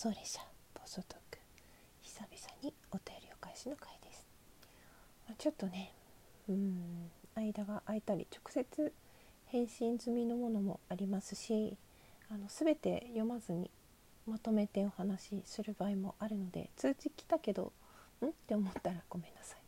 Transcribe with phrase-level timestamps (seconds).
[0.00, 0.40] 送列車
[0.74, 1.38] 暴走トーク
[2.02, 4.28] 久々にお便りお返しの回です、
[5.26, 5.92] まあ、ちょっとね
[6.48, 8.92] うん間が空いたり直接
[9.46, 11.76] 返信済みのものもありますし
[12.30, 13.72] あの全て読まずに
[14.24, 17.72] まとめてお話しする場合もあるので通知来たけど
[18.22, 18.26] ん？
[18.26, 19.58] って思ったらごめんなさい、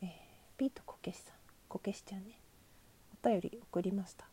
[0.00, 0.08] えー、
[0.56, 1.34] ビートこけしさん
[1.68, 2.40] こけしちゃんね。
[3.22, 4.24] お便り送りました。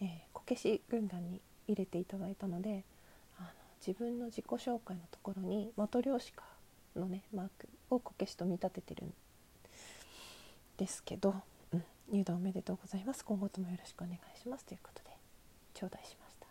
[0.00, 2.84] えー、こけし軍団に入れていただいたので
[3.86, 6.44] 自分の自己紹介のところにマトリョーシカ
[6.96, 9.14] のねマークをこけしと見立ててるん
[10.76, 11.34] ですけど、
[11.72, 13.24] うん、入団おめでとうございます。
[13.24, 14.64] 今後ともよろしくお願いします。
[14.64, 15.10] ということで
[15.74, 16.46] 頂戴しました、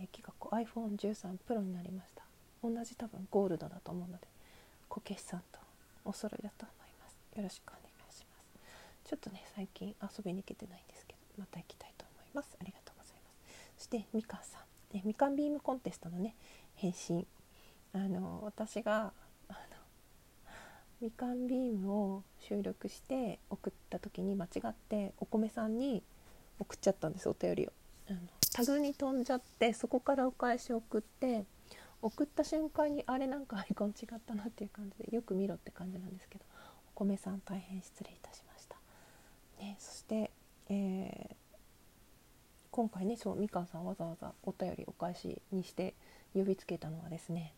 [0.00, 2.22] えー、企画 iPhone13 Pro になりました。
[2.62, 4.26] 同じ多分ゴールドだと思うので
[4.88, 5.58] こけしさんと
[6.04, 7.16] お揃いだと思います。
[7.36, 8.46] よろしくお願いします。
[9.04, 12.56] ちょっとね最近遊びに行けてないんですけどまた行きたいと思います。
[12.60, 13.78] ありがとうございます。
[13.78, 14.58] そしてみかんさ
[14.92, 16.34] ん、ね、みかんビームコンテストのね
[16.82, 17.24] 返信
[17.92, 19.12] あの私が
[19.48, 19.58] あの
[21.00, 26.02] みかんビームを収録して送った時に間違ってお米さんに
[26.58, 27.72] 送っちゃったんですお便りを。
[28.10, 28.18] あの
[28.52, 31.44] タグに飛んじゃってそこからお返し送って
[32.02, 36.44] 送った瞬間にあれなんかアイコン違ったなっていう感じでよく見ろって感じなんですけど
[36.94, 38.76] お米さん大変失礼いたしました、
[39.60, 40.32] ね、そして、
[40.68, 41.34] えー、
[42.72, 45.94] 今回ねそうみかんさんわざわざお便りお返しにして
[46.34, 47.52] 呼びつけたのはですね、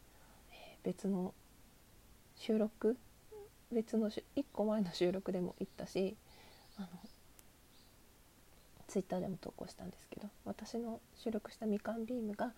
[0.51, 1.33] えー、別の
[2.37, 2.97] 収録
[3.73, 4.20] 別の1
[4.53, 6.17] 個前の収録でも言ったし
[6.77, 6.89] あの
[8.89, 12.53] ツイッターでも投稿したんですけど私の収録したみかんビームが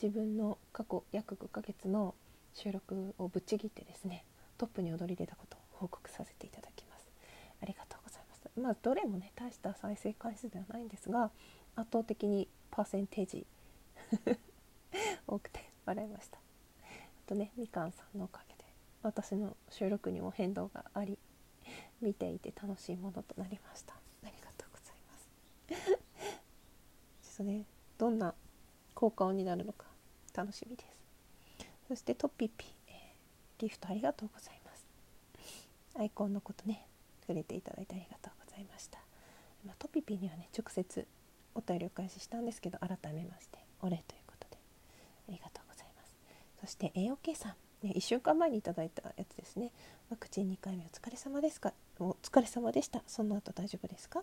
[0.00, 2.14] 自分の過去約5ヶ月の
[2.54, 4.24] 収録をぶっちぎってですね
[4.58, 7.06] トップに躍り出たことを報告させていただきます。
[7.62, 8.50] ありがとうございます。
[8.58, 11.30] まあどれもね大した再生回数ではないんですが
[11.76, 13.46] 圧倒的にパーセンテージ
[15.26, 16.38] 多くて笑いました。
[16.38, 16.40] あ
[17.26, 18.64] とねみかんさんのおかげで
[19.02, 21.18] 私の収録にも変動があり
[22.00, 23.94] 見ていて楽しいものとなりました。
[23.94, 25.30] ありがとうございます。
[27.22, 27.64] ちょっとね
[27.98, 28.34] どんな
[28.94, 29.86] 効果音になるのか
[30.34, 30.96] 楽しみです。
[31.88, 33.14] そしてトピッピ、え、
[33.58, 34.86] ギフトありがとうございます。
[35.98, 36.86] アイコンのことね
[37.22, 38.98] 触れていただいてありがとうございました、
[39.64, 41.06] まあ、トピピにはね直接
[41.56, 44.56] お便りを開始したんですけど改めましてお礼ということで
[45.28, 46.14] ありがとうございます。
[46.60, 47.50] そして AOK さ
[47.82, 49.72] ん、ね、1週間前にいただいたやつですね。
[50.10, 51.72] ワクチン2回目お疲れ様ですか？
[51.98, 53.02] お疲れ様でした。
[53.06, 54.22] その後大丈夫ですか、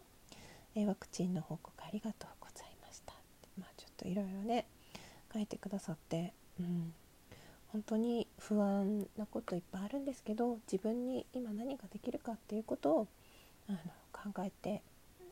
[0.76, 3.14] えー、ワクチンの報告ありがとうございました。
[3.60, 4.66] まあちょっといろいろね
[5.34, 6.94] 書いてくださってうん。
[7.74, 13.08] 本当に不安なこといっぱいあるんですけど自分に今何ができるかっていうことを
[13.68, 13.78] あの
[14.12, 14.84] 考えて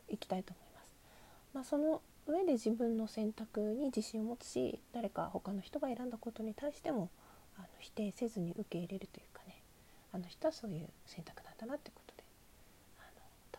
[0.08, 0.71] いきたいと思います。
[1.54, 7.10] まあ、その上で自分の選択に自信を持つし誰か他の人が選んだことに対しても
[7.56, 9.62] あの否定せずに受け入れるというかね
[10.12, 12.24] あの人はそういう選択なんだなってことで
[12.98, 13.02] あ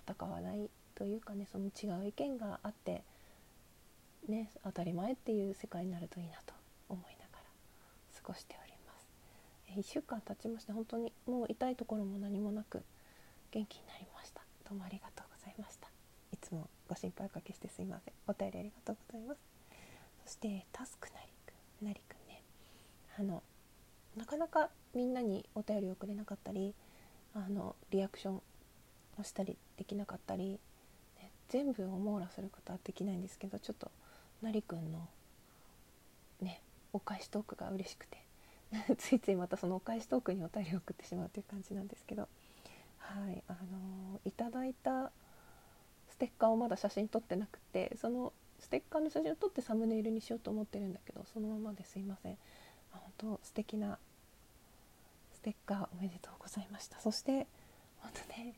[0.07, 3.03] の戦わないというかねその違う意見があって
[4.27, 6.53] ね当たり前っていう世界になるといいなと
[6.89, 7.43] 思いながら
[8.15, 9.07] 過ごしております。
[9.69, 12.83] え1週間経ちまして本当にもう痛いところも何もなく
[13.51, 14.41] 元気になりました。
[14.69, 15.92] どうもありがとうございました。
[16.93, 18.13] ご心配おかけしてすいません。
[18.27, 19.39] お便りありがとうございます。
[20.25, 22.43] そしてタスクなりくんなりくんね。
[23.17, 23.41] あの
[24.15, 26.75] なかなかみんなにお便りをくれなかったり
[27.33, 28.41] あのリアクション
[29.19, 30.59] をしたりできなかったり、
[31.19, 33.89] ね、全部を網羅することはできないんですけどちょっと
[34.43, 35.07] なりくんの
[36.43, 36.61] ね
[36.93, 38.23] お返しトークが嬉しくて
[38.99, 42.29] ついついまたそのお返しトークにお便りを送ってしまうという感じなんですけど
[42.99, 45.11] はいあのいただいた
[46.13, 52.37] ステッカーをまだ写真撮ってなくてそのステッカーの写真を撮ってサムネイルにしようと思ってるんだけどそのままですいません。
[52.91, 53.97] 本当素敵な
[55.33, 56.99] ステッカーおめでとうございました。
[56.99, 57.47] そして
[57.97, 58.53] 本当ね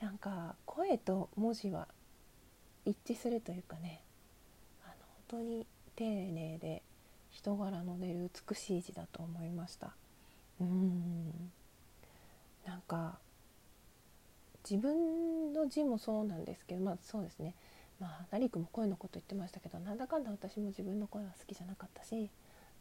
[0.00, 1.86] なんか声と文字は
[2.84, 4.02] 一致するというかね
[4.82, 4.94] あの
[5.30, 6.82] 本当に丁寧で
[7.30, 9.92] 人柄の出る美しい字だと思いました。
[10.60, 11.52] うん。
[12.66, 13.20] なんか
[14.68, 17.54] 自分の字もそうなんですけどまあそうですね
[18.00, 22.30] まあ成君も声のこと言ってましたけどなんだかんだ私も自分の声は好きじゃなかったし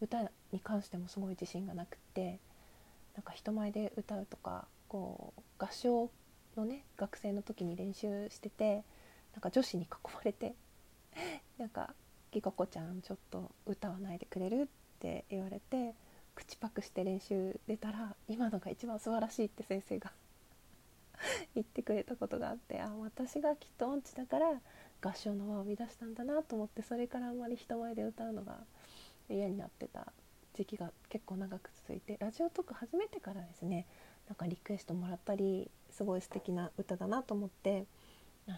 [0.01, 2.39] 歌に関してもすごい自信がなくって
[3.15, 6.09] なんか人前で歌うとかこう合唱
[6.55, 8.83] のね学生の時に練習してて
[9.33, 10.53] なんか女子に囲まれて
[11.57, 11.93] なんか
[12.31, 14.63] 「きここちゃんちょっと歌わないでくれる?」
[14.97, 15.95] って言われて
[16.35, 20.11] 口パクして練習出たら今のが一番素晴らしいって先生が
[21.55, 24.61] 言ってくれたことがあってあ私がきっと音痴だから
[25.01, 28.59] 合唱の輪を生み出したんだなと思ってそれからあんまり人前で歌うのが
[29.29, 30.11] 嫌になってた
[30.53, 33.85] 時期が結構長く続いてラジオトーク始めてからですね
[34.27, 37.85] なんかリクエストもらったりすごい素敵な歌だなと思って
[38.47, 38.57] あの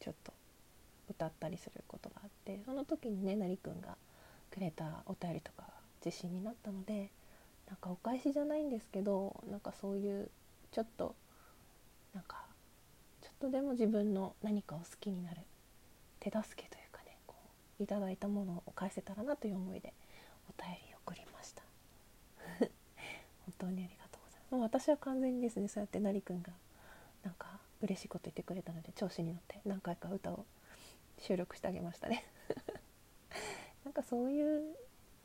[0.00, 0.32] ちょっと
[1.10, 3.96] 歌ったりすることがあってその時にねなりくんが
[4.50, 5.64] くれたお便りとか
[6.04, 7.10] 自信になったので
[7.68, 10.30] なんかお返しじゃないんですけどなんかそういう
[10.72, 11.14] ちょっと
[13.40, 15.38] とでも自分の何かを好きになる
[16.20, 17.34] 手助けというかねこ
[17.80, 19.94] ういただいたものを返せたらなという思いで
[20.48, 21.62] お便り送りました。
[22.60, 24.52] 本当にありがとうございます。
[24.52, 26.52] もう私は完全にですねそうやってなりくんが
[27.24, 30.44] なんか嬉しいこと言ってくれたので調子に乗って何回か歌を
[31.18, 32.24] 収録してあげましたね。
[33.84, 34.76] なんかそういう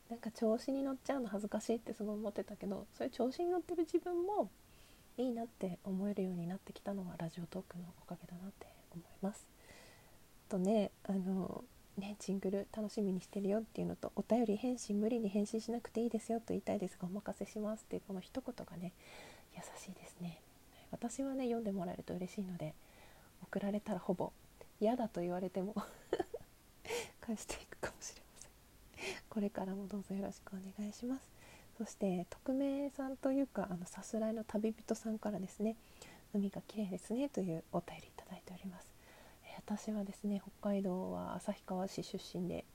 [0.09, 4.50] なんか調子に乗っちゃうの恥ずかしいってすごい思ってたけどそういう調子に乗ってる自分も
[5.17, 9.45] いいなって思えるようになってきたのはラジオトークのおかげだなって思います。
[10.50, 11.63] とねあの
[11.97, 18.91] ねジングル楽しみにしてるよっていうのとお便り返信無理に返信しなくていいですよと言いたいですがお任せしますっていうこの一言がね
[19.56, 20.41] 優しいですね。
[20.91, 22.73] 私はね読んでもらえると嬉しいので
[23.44, 24.31] 送られたらほぼ
[24.79, 25.75] 嫌だと言われても
[27.21, 28.51] 返していくかもしれません
[29.29, 31.34] これからもどうぞよろしくお願いします
[31.77, 35.75] そして匿名さんというかあのさすらいの旅人さんからですね
[36.33, 38.94] 海が綺麗ですねというお便りいただいております、
[39.45, 42.66] え私はですね北海道は旭川市出身で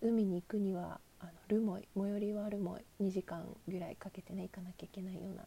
[0.00, 5.44] 海に行くにはあの留萌最寄りは留萌2時間ぐらいかけてね行かなきゃいけないような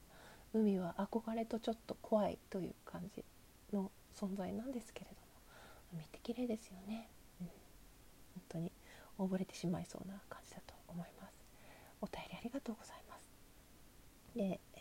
[0.53, 3.23] 海は憧れとちょっと怖いという感じ
[3.73, 5.17] の存在なんですけれども
[5.93, 7.09] 海って綺麗ですよね、
[7.41, 8.71] うん、本当に
[9.19, 10.66] 溺れてしまいそうな感じだと思います
[12.01, 14.79] お便りありがとうございますで、え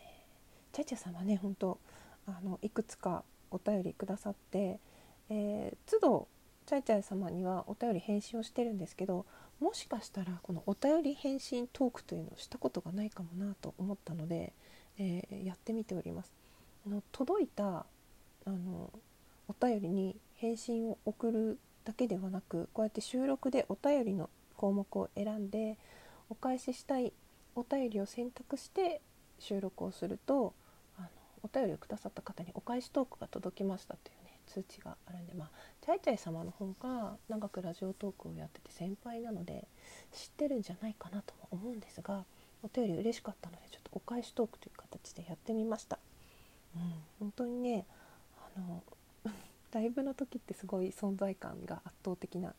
[0.73, 1.79] ー、チャチャ様ね本当
[2.27, 4.79] あのいくつかお便りくださって、
[5.29, 6.27] えー、都度
[6.65, 9.25] チャイチャイ様にはお便り返信をしてるんですけど
[9.59, 14.53] もしかしたらこのお便り返信トークというのをしたことがないかもなと思ったので、
[14.99, 16.33] えー、やってみております。
[16.85, 17.85] あの届いた
[18.45, 18.91] あの
[19.47, 25.77] お便りに返信を送るだけではなくこうやって収録でお便りの項目を選んで
[26.29, 27.13] お返ししたい
[27.55, 29.01] お便りを選択して
[29.39, 30.53] 収録をすると
[30.97, 31.07] あの
[31.43, 35.49] お便りをくださった方にお返しトークが届きましたというね通知があるんでまあ
[35.81, 39.67] チャイチャイ様の方が長くラジオトークをやってて先輩なので
[40.11, 42.25] 知ってるんじゃないかなとも思うんですが
[42.63, 45.99] お便り嬉しかったのでちょっとお返しトークという形でやってみました。
[46.75, 46.81] うん、
[47.19, 47.85] 本当にね
[48.55, 48.83] あの
[49.71, 52.53] ライブの時ってすごい存在感が圧倒的な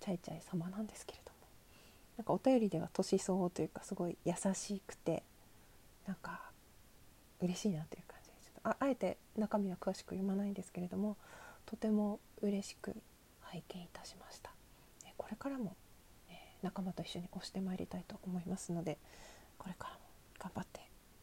[0.00, 1.29] チャイチャイ様なんですけれど
[2.20, 5.22] なんかお便りでは年相応というかすごい優しくて
[6.06, 6.50] なんか
[7.40, 11.16] 嬉しいなという感じでちょっとああえて中身は詳しく読まないんですけれども
[11.64, 12.94] とても嬉しく
[13.40, 14.50] 拝見いたしました。
[15.16, 15.76] これからも、
[16.28, 16.32] え
[16.62, 18.98] 仲間と一緒に推してまいりたいと思いますので
[19.58, 20.00] これからも
[20.38, 20.80] 頑張って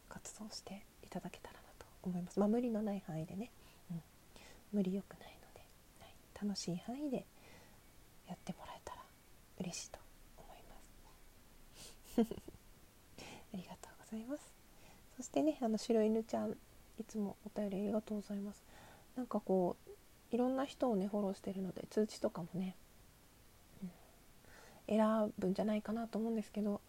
[0.08, 2.40] 活動していただけたらなと思います。
[2.40, 3.50] まあ無理のない範囲でね、
[3.90, 4.02] うん、
[4.72, 5.60] 無理よくないので、
[6.00, 7.24] はい、楽しい範囲で
[8.26, 9.02] やってもらえたら
[9.60, 9.98] 嬉しいと
[10.36, 10.76] 思いま
[11.76, 12.07] す
[13.52, 14.52] ありがとうございます。
[15.16, 16.56] そしてねあの白犬ちゃん
[16.98, 18.64] いつもお便りありがとうございます。
[19.16, 19.90] なんかこう
[20.34, 22.76] いろんな人をねフォローしてるので通知とかもね、
[23.82, 23.90] うん、
[24.88, 26.80] 選ぶんじゃないかなと思うんですけど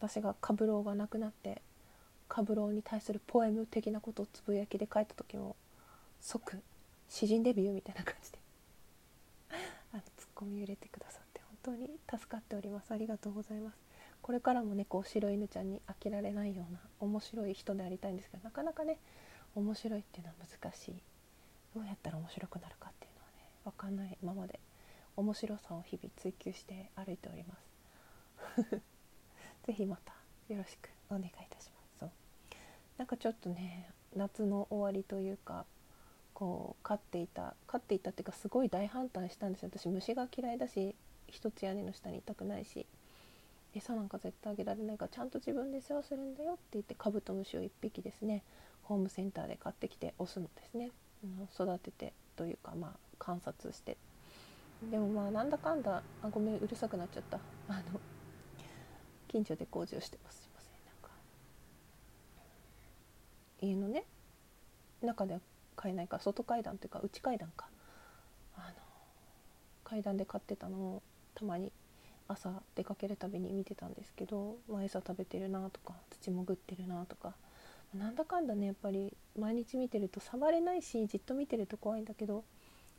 [0.00, 1.62] 私がカブローがなくなって
[2.28, 5.56] カブローに対するポエム的なことをつぶやきで書いた時も
[6.20, 6.62] 即
[7.08, 8.38] 詩人デビューみたいな感じで
[9.92, 12.92] あのツッコミ入れてくださって本当に助かっております。
[12.92, 13.83] ありがとうございます。
[14.24, 18.96] これからもねこう白犬ちゃんに飽きられないような面白い人でありたいんですけどなかなかね
[19.54, 20.94] 面白いっていうのは難しい。
[21.74, 24.60] どうやったら面白くなるかっていうのはね分かんないままで
[25.18, 27.54] 面白さを日々追求して歩いておりま
[28.64, 28.80] す。
[29.66, 30.14] 是非また
[30.48, 31.98] よろしくお願いいたします。
[32.00, 32.10] そう。
[32.96, 35.66] なんかちょっとね夏の終わりというか
[36.32, 39.68] こう飼っていた飼っていたっていうかすごい大反対したんですよ。
[39.68, 40.96] 私虫が嫌いだし
[41.28, 42.86] 一つ屋根の下にいたくないし。
[43.74, 48.42] 餌なんか絶対あげられないからちゃんと自分で世話するんだよって言ってカブトムシを1匹ですね
[48.82, 50.90] ホームセンターで買ってきてオスのですね。
[51.54, 53.96] 育ててというかまあ観察して。
[54.90, 57.38] でもまあなんだかんだあごめんうるさくなっちゃった。
[57.68, 58.00] あの
[59.28, 60.42] 近所で工事をしてます。
[60.42, 60.72] すいません。
[60.84, 61.10] なんか
[63.62, 64.04] 家のね
[65.02, 65.40] 中では
[65.76, 67.68] 買えないから外階段というか内階段か。
[68.56, 68.74] あの
[69.82, 71.02] 階段で買ってたのを
[71.34, 71.72] たまに
[72.28, 77.34] 朝出かけるたびに見てたんですけど、まあ、餌食べてるなとか土潜ってるなとか
[77.94, 82.44] なんだかんだねやっぱり毎日見てると触れないしじっと見てると怖いんだけど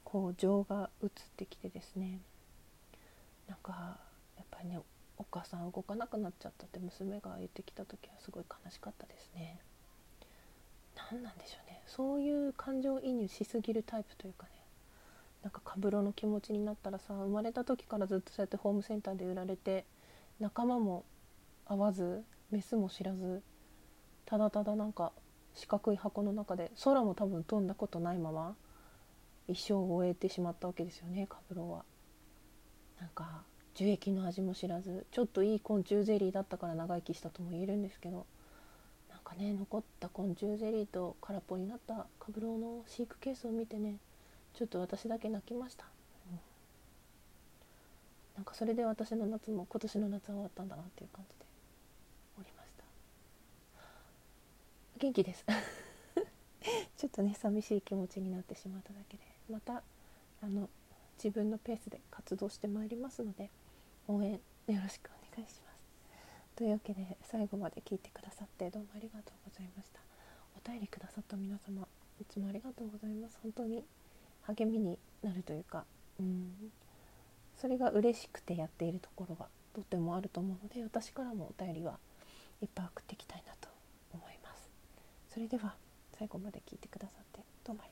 [0.04, 2.20] こう情が移ってきてですね。
[3.48, 3.98] なんか
[4.38, 4.80] やっぱりね
[5.18, 9.60] お母さん動かなくなっちゃったって娘が言ってきた時はすごい悲しかったですね。
[11.12, 11.82] 何なんでしょうね。
[11.88, 14.55] そういう感情移入しすぎるタイプというかね。
[15.46, 19.86] なんかカブロの気持ちになったらさ生まれた時からずっとそうやってホームセンターで売られて
[20.40, 21.06] 仲間も
[21.68, 23.44] 会わずメスも知らず
[24.26, 25.12] ただただなんか
[25.54, 28.56] 四角い箱の中で空も多分飛んだことないまま
[29.48, 31.86] 一生を終えてしまったわけですよねカブロは。
[33.00, 33.44] なんか
[33.76, 38.26] 樹液の味も知らずちょっといい昆虫ゼリーだったから長生きしたとも言えるんですけど
[39.12, 43.98] なんかね残った昆虫ゼリーと空っぽになったカブロウの飼育ケースを見てね
[44.56, 45.86] ちょっと私だけ泣きました、
[46.32, 46.40] うん、
[48.38, 51.46] なんかそれで私の夏も今年の夏は終わったんだなっていう感じで
[52.40, 52.84] おりました。
[54.98, 55.46] 元気です。
[56.98, 59.24] ちょっとね寂しい気持ちになってしまっただけで。
[59.50, 59.84] また
[60.42, 60.70] あの
[61.18, 63.50] 自分のペースで活動してまいりますので
[64.08, 65.76] 応援よろしくお願いします。
[66.56, 70.00] というわけで最後まで聞いてくださってどうもありがとうございました
[70.56, 71.86] お便りくださった皆様
[72.22, 73.84] いつもありがとうございます本当に
[74.48, 75.86] 励みになるというか
[76.20, 76.72] うん。
[77.58, 81.98] それが嬉しくてやっているところがとてもあると思うので私からもお便りは
[82.62, 83.70] いっぱい送っていきたいなと
[84.14, 84.70] 思います。
[85.34, 85.76] それでは
[86.18, 87.84] 最後まで聞いてくださってどうも